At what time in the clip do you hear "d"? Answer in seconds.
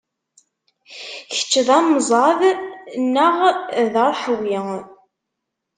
1.67-1.69, 3.93-3.95